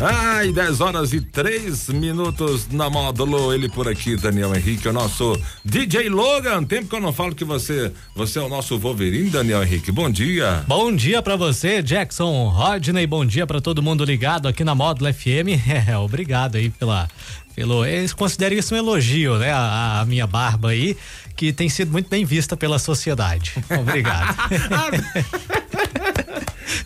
[0.00, 3.54] Ai, 10 horas e 3 minutos na módulo.
[3.54, 6.64] Ele por aqui, Daniel Henrique, o nosso DJ Logan.
[6.64, 9.92] Tempo que eu não falo que você, você é o nosso Wolverine, Daniel Henrique.
[9.92, 10.64] Bom dia.
[10.66, 13.06] Bom dia para você, Jackson Rodney.
[13.06, 15.54] Bom dia para todo mundo ligado aqui na módulo FM.
[15.86, 17.08] É, obrigado aí pela
[17.54, 19.52] pelo, eu considero isso um elogio, né?
[19.52, 20.96] A, a, minha barba aí,
[21.36, 23.54] que tem sido muito bem vista pela sociedade.
[23.70, 24.34] Obrigado.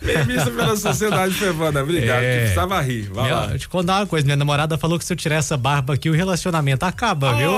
[0.01, 2.23] Bem vista pela sociedade pevana, obrigado.
[2.23, 3.09] É, que precisava rir.
[3.11, 3.47] Vai minha, lá.
[3.47, 6.09] Deixa eu contar uma coisa: minha namorada falou que se eu tirar essa barba aqui,
[6.09, 7.51] o relacionamento acaba, oh, viu?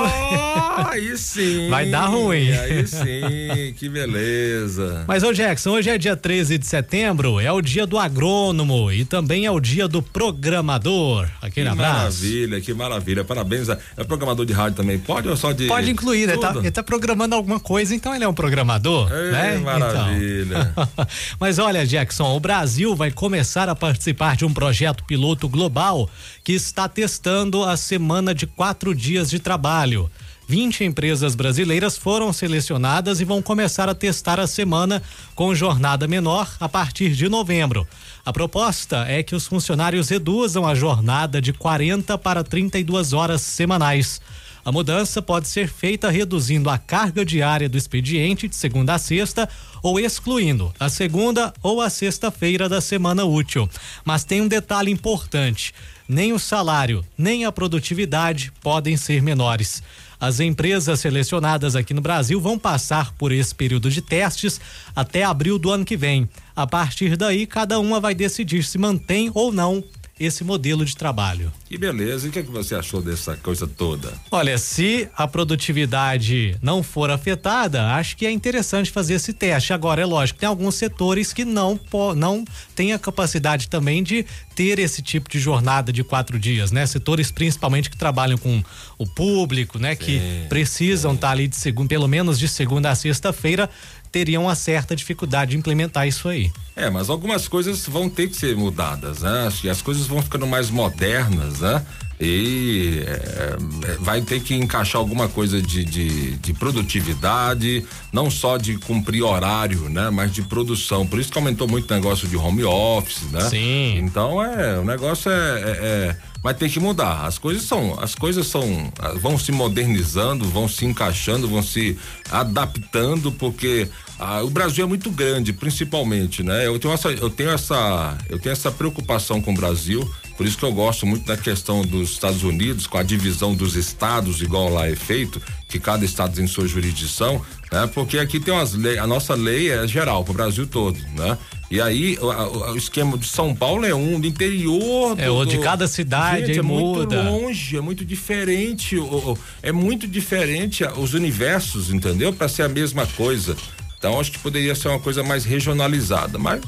[0.89, 1.69] Aí sim.
[1.69, 2.51] Vai dar ruim.
[2.51, 5.05] Aí sim, que beleza.
[5.07, 9.05] Mas, ô Jackson, hoje é dia 13 de setembro, é o dia do agrônomo e
[9.05, 11.27] também é o dia do programador.
[11.41, 11.97] Aquele que abraço.
[11.97, 13.23] Maravilha, que maravilha.
[13.23, 13.69] Parabéns.
[13.69, 14.97] É programador de rádio também.
[14.99, 15.67] Pode ou só de.
[15.67, 19.11] Pode incluir, ele tá, ele tá, programando alguma coisa, então ele é um programador.
[19.11, 19.57] É, né?
[19.57, 20.71] maravilha.
[20.71, 21.07] Então.
[21.39, 26.09] Mas olha, Jackson, o Brasil vai começar a participar de um projeto piloto global
[26.43, 30.09] que está testando a semana de quatro dias de trabalho.
[30.47, 35.01] 20 empresas brasileiras foram selecionadas e vão começar a testar a semana
[35.33, 37.87] com jornada menor a partir de novembro.
[38.23, 44.21] A proposta é que os funcionários reduzam a jornada de 40 para 32 horas semanais.
[44.63, 49.49] A mudança pode ser feita reduzindo a carga diária do expediente de segunda a sexta
[49.81, 53.67] ou excluindo a segunda ou a sexta-feira da semana útil.
[54.05, 55.73] Mas tem um detalhe importante:
[56.07, 59.81] nem o salário, nem a produtividade podem ser menores.
[60.21, 64.61] As empresas selecionadas aqui no Brasil vão passar por esse período de testes
[64.95, 66.29] até abril do ano que vem.
[66.55, 69.83] A partir daí, cada uma vai decidir se mantém ou não
[70.23, 71.51] esse modelo de trabalho.
[71.65, 72.27] Que beleza.
[72.27, 74.13] E o que, é que você achou dessa coisa toda?
[74.29, 79.73] Olha, se a produtividade não for afetada, acho que é interessante fazer esse teste.
[79.73, 81.79] Agora, é lógico, tem alguns setores que não,
[82.15, 82.45] não
[82.75, 86.85] têm a capacidade também de ter esse tipo de jornada de quatro dias, né?
[86.85, 88.63] Setores principalmente que trabalham com
[88.97, 89.95] o público, né?
[89.95, 93.69] Sim, que precisam estar tá ali de segundo, pelo menos de segunda a sexta-feira,
[94.11, 96.51] teriam uma certa dificuldade de implementar isso aí.
[96.75, 99.47] É, mas algumas coisas vão ter que ser mudadas, né?
[99.47, 101.85] Acho que as coisas vão ficando mais modernas, né?
[102.23, 107.83] E é, é, vai ter que encaixar alguma coisa de, de, de, produtividade,
[108.13, 110.11] não só de cumprir horário, né?
[110.11, 111.07] Mas de produção.
[111.07, 113.41] Por isso que aumentou muito o negócio de home office, né?
[113.49, 113.97] Sim.
[113.97, 117.25] Então é, o negócio é, é, é vai ter que mudar.
[117.25, 121.97] As coisas são, as coisas são, vão se modernizando, vão se encaixando, vão se
[122.31, 123.87] adaptando, porque
[124.19, 126.65] ah, o Brasil é muito grande, principalmente, né?
[126.67, 130.09] Eu tenho essa, eu tenho essa, eu tenho essa preocupação com o Brasil.
[130.37, 133.75] Por isso que eu gosto muito da questão dos Estados Unidos, com a divisão dos
[133.75, 137.41] estados, igual lá é feito, que cada estado tem sua jurisdição,
[137.71, 137.87] né?
[137.93, 141.37] Porque aqui tem umas leis, a nossa lei é geral para o Brasil todo, né?
[141.71, 145.15] E aí o, o, esquema de São Paulo é um, do interior.
[145.15, 147.23] Do, é o de cada cidade gente, é muda.
[147.23, 152.33] muito longe, é muito diferente, o, é muito diferente os universos, entendeu?
[152.33, 153.55] Para ser a mesma coisa.
[153.97, 156.61] Então acho que poderia ser uma coisa mais regionalizada, mas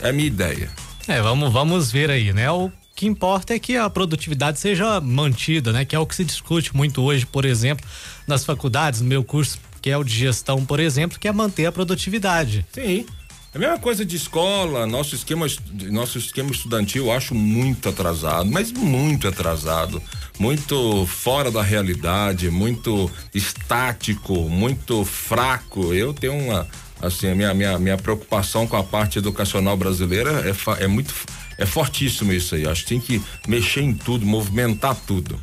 [0.00, 0.68] é a minha ideia.
[1.06, 2.50] É, vamos, vamos ver aí, né?
[2.50, 5.84] O que importa é que a produtividade seja mantida, né?
[5.84, 7.86] Que é o que se discute muito hoje, por exemplo,
[8.26, 11.66] nas faculdades, no meu curso, que é o de gestão, por exemplo, que é manter
[11.66, 12.66] a produtividade.
[12.72, 13.06] Sim.
[13.52, 15.44] É a mesma coisa de escola, nosso esquema,
[15.90, 20.00] nosso esquema estudantil eu acho muito atrasado, mas muito atrasado,
[20.38, 25.92] muito fora da realidade, muito estático, muito fraco.
[25.92, 26.64] Eu tenho uma,
[27.02, 31.12] assim, a minha, minha, minha preocupação com a parte educacional brasileira é, é muito,
[31.58, 32.68] é fortíssimo isso aí.
[32.68, 35.40] Acho que tem que mexer em tudo, movimentar tudo.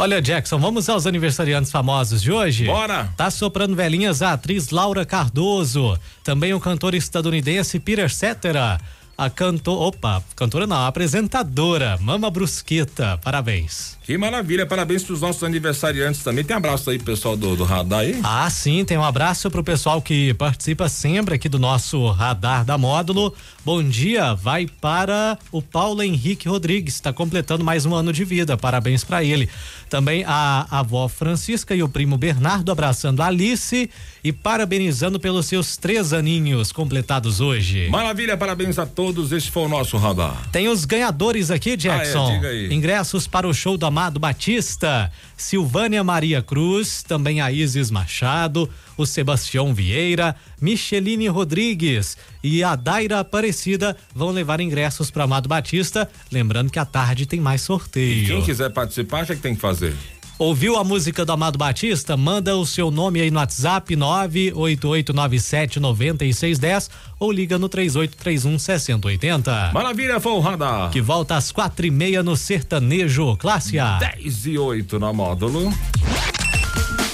[0.00, 2.66] Olha, Jackson, vamos aos aniversariantes famosos de hoje?
[2.66, 3.12] Bora!
[3.16, 8.78] Tá soprando velhinhas a atriz Laura Cardoso, também o cantor estadunidense Peter Cetera,
[9.18, 13.18] a cantor, opa, cantora não, a apresentadora Mama Brusqueta.
[13.18, 13.98] Parabéns.
[14.04, 16.44] Que maravilha, parabéns para os nossos aniversariantes também.
[16.44, 18.20] Tem abraço aí, pessoal do, do Radar aí?
[18.22, 22.78] Ah, sim, tem um abraço pro pessoal que participa sempre aqui do nosso Radar da
[22.78, 23.34] Módulo.
[23.64, 28.56] Bom dia, vai para o Paulo Henrique Rodrigues, está completando mais um ano de vida.
[28.56, 29.48] Parabéns para ele.
[29.90, 33.90] Também a avó Francisca e o primo Bernardo abraçando a Alice
[34.22, 37.88] e parabenizando pelos seus três aninhos completados hoje.
[37.88, 39.32] Maravilha, parabéns a todos.
[39.32, 40.48] Esse foi o nosso radar.
[40.50, 42.26] Tem os ganhadores aqui, Jackson.
[42.26, 42.74] Ah, é, diga aí.
[42.74, 49.06] Ingressos para o show do Amado Batista, Silvânia Maria Cruz, também a Isis Machado, o
[49.06, 56.08] Sebastião Vieira, Micheline Rodrigues e a Daira Aparecida vão levar ingressos para Amado Batista.
[56.30, 58.24] Lembrando que à tarde tem mais sorteio.
[58.24, 59.94] E quem quiser participar, o que, é que tem que fazer?
[60.38, 62.16] Ouviu a música do Amado Batista?
[62.16, 66.88] Manda o seu nome aí no WhatsApp 988979610
[67.18, 69.72] ou liga no 3831 6080.
[69.74, 70.90] Maravilha, radar.
[70.90, 73.98] Que volta às quatro e meia no Sertanejo, classe A.
[73.98, 75.74] 10 e 8 na módulo.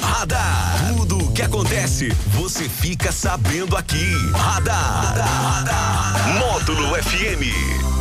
[0.02, 0.92] Radar.
[0.94, 4.12] Tudo o que acontece, você fica sabendo aqui.
[4.34, 5.14] Radar.
[6.38, 7.93] Módulo FM.